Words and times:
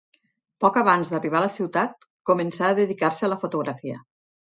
Poc 0.65 0.79
abans 0.81 1.11
d'arribar 1.11 1.39
a 1.41 1.43
la 1.45 1.51
ciutat, 1.57 1.95
començà 2.33 2.73
a 2.73 2.81
dedicar-se 2.83 3.29
a 3.29 3.35
la 3.35 3.43
fotografia. 3.47 4.05